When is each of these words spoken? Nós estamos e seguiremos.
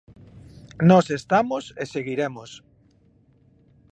Nós 0.89 1.05
estamos 1.19 1.63
e 1.81 1.83
seguiremos. 1.93 2.49